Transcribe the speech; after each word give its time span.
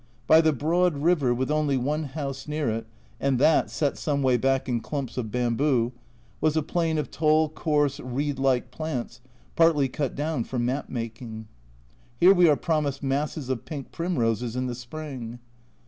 By 0.25 0.41
the 0.41 0.51
broad 0.51 0.97
river, 0.97 1.31
with 1.31 1.51
only 1.51 1.77
one 1.77 2.05
house 2.05 2.47
near 2.47 2.71
it, 2.71 2.87
and 3.19 3.37
that 3.37 3.69
set 3.69 3.99
some 3.99 4.23
way 4.23 4.35
back 4.35 4.67
in 4.67 4.79
clumps 4.81 5.15
of 5.15 5.29
bamboo, 5.31 5.91
was 6.39 6.57
a 6.57 6.63
plain 6.63 6.97
of 6.97 7.11
tall 7.11 7.49
coarse 7.49 7.99
reed 7.99 8.39
like 8.39 8.71
plants, 8.71 9.21
partly 9.55 9.87
cut 9.87 10.15
down 10.15 10.43
for 10.43 10.57
mat 10.57 10.89
making. 10.89 11.45
Here 12.19 12.33
we 12.33 12.49
are 12.49 12.57
promised 12.57 13.03
masses 13.03 13.47
of 13.47 13.63
pink 13.65 13.91
primroses 13.91 14.55
in 14.55 14.65
the 14.65 14.73
spring. 14.73 15.37